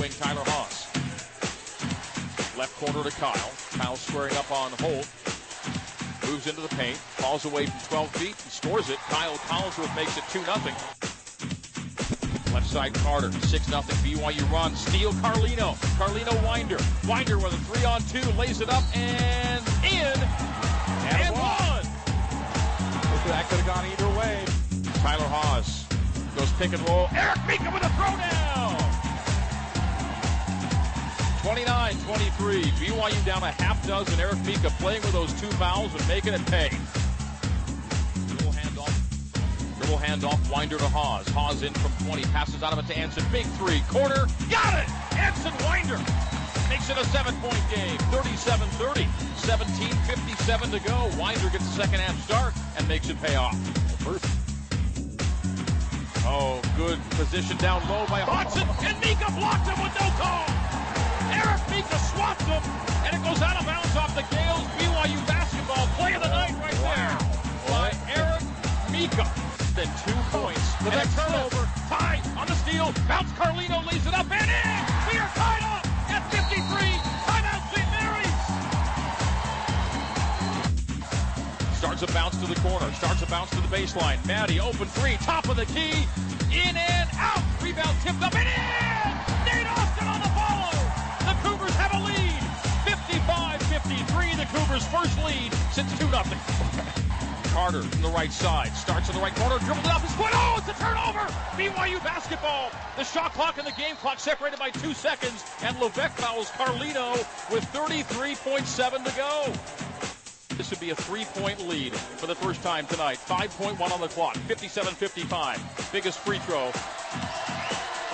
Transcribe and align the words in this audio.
wing, 0.00 0.10
Tyler 0.18 0.42
Haws. 0.46 0.86
Left 2.56 2.74
corner 2.78 3.02
to 3.02 3.10
Kyle. 3.16 3.50
Kyle 3.72 3.96
squaring 3.96 4.36
up 4.36 4.50
on 4.52 4.70
Holt. 4.78 5.08
Moves 6.26 6.46
into 6.46 6.60
the 6.60 6.68
paint. 6.76 6.96
Falls 7.18 7.44
away 7.44 7.66
from 7.66 7.80
12 7.88 8.10
feet 8.16 8.36
and 8.42 8.52
scores 8.52 8.90
it. 8.90 8.98
Kyle 9.08 9.34
Collinsworth 9.48 9.94
makes 9.96 10.16
it 10.16 10.24
2 10.30 10.44
0. 10.44 10.54
Left 12.54 12.66
side 12.66 12.94
Carter, 12.94 13.32
6 13.32 13.66
0 13.66 13.80
BYU 13.80 14.50
run. 14.52 14.76
Steal 14.76 15.12
Carlino. 15.14 15.74
Carlino 15.98 16.32
Winder. 16.44 16.78
Winder 17.08 17.38
with 17.38 17.52
a 17.52 17.78
3 17.78 17.84
on 17.84 18.02
2, 18.02 18.38
lays 18.38 18.60
it 18.60 18.68
up 18.68 18.84
and 18.96 19.64
in. 19.84 20.04
And, 20.04 21.26
and 21.26 21.34
one. 21.34 21.84
That 23.26 23.48
could 23.48 23.60
have 23.60 23.66
gone 23.66 23.86
either 23.86 24.18
way. 24.18 24.44
Tyler 25.02 25.26
Haws 25.26 25.86
goes 26.36 26.52
pick 26.52 26.72
and 26.72 26.88
roll. 26.88 27.08
Eric 27.12 27.38
Mika 27.46 27.70
with 27.72 27.82
a 27.82 27.90
throwdown. 27.96 28.51
29-23. 31.96 32.62
BYU 32.80 33.24
down 33.24 33.42
a 33.42 33.50
half 33.50 33.86
dozen. 33.86 34.18
Eric 34.18 34.44
Mika 34.44 34.70
playing 34.78 35.02
with 35.02 35.12
those 35.12 35.32
two 35.40 35.48
fouls 35.58 35.92
and 35.94 36.08
making 36.08 36.34
it 36.34 36.44
pay. 36.46 36.68
Dribble 38.28 38.52
handoff. 38.52 38.92
Dribble 39.78 39.98
handoff. 39.98 40.52
Winder 40.52 40.78
to 40.78 40.88
Haws. 40.88 41.28
Haws 41.28 41.62
in 41.62 41.72
from 41.74 41.92
20. 42.06 42.22
Passes 42.24 42.62
out 42.62 42.72
of 42.72 42.78
it 42.78 42.86
to 42.92 42.98
Anson. 42.98 43.24
Big 43.30 43.46
three. 43.58 43.80
Corner. 43.88 44.26
Got 44.50 44.82
it. 44.82 44.88
Anson 45.16 45.52
Winder 45.64 45.98
makes 46.68 46.88
it 46.88 46.96
a 46.96 47.04
seven-point 47.06 47.62
game. 47.70 47.98
37-30. 48.10 49.06
17:57 49.42 50.70
to 50.70 50.80
go. 50.88 51.10
Winder 51.18 51.50
gets 51.50 51.66
the 51.68 51.82
second 51.82 52.00
half 52.00 52.18
start 52.24 52.54
and 52.76 52.86
makes 52.88 53.08
it 53.08 53.20
pay 53.20 53.36
off. 53.36 53.56
First. 54.00 54.24
Oh, 56.24 56.62
good 56.76 56.98
position 57.10 57.56
down 57.56 57.82
low 57.88 58.06
by 58.06 58.20
Hodgson, 58.20 58.66
and 58.86 58.98
Mika 59.00 59.30
blocked 59.32 59.68
him 59.68 59.82
with 59.82 59.92
no 60.00 60.08
call. 60.22 60.61
Eric 61.42 61.62
Mika 61.70 61.98
swapped 61.98 62.42
him, 62.42 62.62
and 63.04 63.10
it 63.16 63.22
goes 63.26 63.42
out 63.42 63.58
of 63.58 63.66
bounds 63.66 63.96
off 63.96 64.14
the 64.14 64.22
Gaels. 64.30 64.66
BYU 64.78 65.18
basketball 65.26 65.86
play 65.98 66.14
of 66.14 66.22
the 66.22 66.28
night 66.28 66.54
right 66.62 66.78
there 66.86 67.18
by 67.66 67.90
Eric 68.14 68.42
Mika. 68.92 69.26
Then 69.74 69.90
two 70.04 70.14
points, 70.30 70.62
the 70.84 70.90
and 70.92 71.00
a 71.02 71.06
turnover, 71.16 71.66
tied 71.88 72.22
on 72.36 72.46
the 72.46 72.54
steal. 72.54 72.92
Bounce 73.08 73.32
Carlino 73.32 73.82
lays 73.90 74.06
it 74.06 74.14
up 74.14 74.30
and 74.30 74.50
in. 74.50 74.84
We 75.10 75.18
are 75.18 75.30
tied 75.34 75.64
up 75.66 75.82
at 76.10 76.22
53. 76.30 76.62
Timeout 77.26 77.62
St. 77.74 77.88
Mary's. 77.90 78.38
Starts 81.76 82.02
a 82.02 82.06
bounce 82.12 82.36
to 82.38 82.46
the 82.46 82.60
corner. 82.60 82.92
Starts 82.92 83.22
a 83.22 83.26
bounce 83.26 83.50
to 83.50 83.56
the 83.56 83.68
baseline. 83.74 84.24
Maddie 84.26 84.60
open 84.60 84.86
three, 84.86 85.16
top 85.24 85.48
of 85.48 85.56
the 85.56 85.66
key, 85.66 86.06
in 86.52 86.76
and 86.76 87.08
out. 87.16 87.42
Rebound 87.62 87.96
tipped 88.04 88.22
up 88.22 88.34
and 88.36 88.46
in. 88.46 89.11
First 94.92 95.16
lead 95.24 95.50
since 95.72 95.90
2 95.98 96.04
0 96.04 96.22
Carter 97.54 97.82
from 97.82 98.02
the 98.02 98.08
right 98.08 98.30
side. 98.30 98.72
Starts 98.74 99.08
on 99.08 99.14
the 99.14 99.22
right 99.22 99.34
corner, 99.36 99.58
dribbled 99.60 99.86
it 99.86 99.90
off 99.90 100.02
his 100.02 100.12
foot. 100.12 100.30
Oh, 100.32 100.56
it's 100.58 100.68
a 100.68 100.82
turnover! 100.82 101.20
BYU 101.56 102.02
basketball. 102.04 102.70
The 102.96 103.04
shot 103.04 103.32
clock 103.32 103.56
and 103.56 103.66
the 103.66 103.72
game 103.72 103.96
clock 103.96 104.18
separated 104.18 104.58
by 104.58 104.70
two 104.70 104.92
seconds, 104.92 105.44
and 105.62 105.78
Levesque 105.80 106.16
fouls 106.18 106.50
Carlino 106.50 107.12
with 107.50 107.64
33.7 107.72 109.04
to 109.04 109.16
go. 109.16 109.52
This 110.56 110.68
would 110.70 110.80
be 110.80 110.90
a 110.90 110.94
three-point 110.94 111.66
lead 111.66 111.94
for 111.94 112.26
the 112.26 112.34
first 112.34 112.62
time 112.62 112.86
tonight. 112.86 113.16
5.1 113.16 113.80
on 113.80 114.00
the 114.00 114.08
clock. 114.08 114.34
57-55. 114.34 115.92
Biggest 115.92 116.18
free 116.18 116.38
throw 116.38 116.70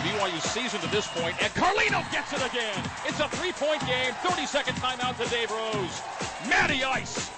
BYU's 0.00 0.42
season 0.44 0.80
to 0.80 0.88
this 0.88 1.06
point, 1.08 1.36
and 1.42 1.52
Carlino 1.54 2.02
gets 2.10 2.32
it 2.32 2.44
again. 2.44 2.82
It's 3.06 3.20
a 3.20 3.28
three-point 3.28 3.80
game. 3.86 4.12
30-second 4.22 4.74
timeout 4.76 5.16
to 5.22 5.28
Dave 5.30 5.50
Rose. 5.50 6.00
Matty 6.48 6.84
Ice. 6.84 7.30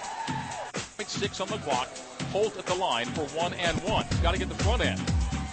Six 1.05 1.41
on 1.41 1.47
the 1.49 1.57
clock. 1.57 1.89
Holt 2.31 2.57
at 2.57 2.65
the 2.65 2.73
line 2.75 3.05
for 3.07 3.21
one 3.37 3.53
and 3.53 3.77
one. 3.83 4.05
Got 4.23 4.31
to 4.33 4.39
get 4.39 4.49
the 4.49 4.63
front 4.63 4.83
end. 4.83 4.99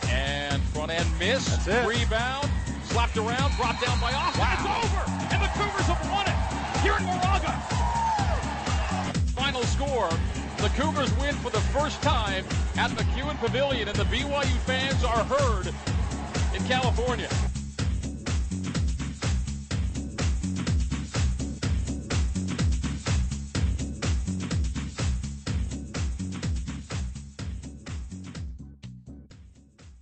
And 0.09 0.62
front 0.72 0.91
end 0.91 1.06
miss. 1.19 1.66
Rebound. 1.66 2.49
Slapped 2.84 3.16
around. 3.19 3.53
Brought 3.56 3.78
down 3.84 4.00
by 4.00 4.12
Austin. 4.15 4.41
Wow. 4.41 4.81
It's 4.81 4.88
over. 4.88 5.03
And 5.34 5.43
the 5.43 5.50
Cougars 5.59 5.87
have 5.87 6.00
won 6.10 6.26
it. 6.26 6.38
Here 6.81 6.97
in 6.97 7.04
Moraga. 7.04 7.53
Final 9.34 9.62
score. 9.65 10.09
The 10.59 10.70
Cougars 10.81 11.12
win 11.19 11.34
for 11.37 11.50
the 11.50 11.60
first 11.60 12.00
time 12.00 12.44
at 12.76 12.91
McKeon 12.93 13.37
Pavilion, 13.38 13.88
and 13.88 13.97
the 13.97 14.04
BYU 14.04 14.56
fans 14.66 15.04
are 15.04 15.25
heard 15.25 15.75
in 16.55 16.65
California. 16.65 17.50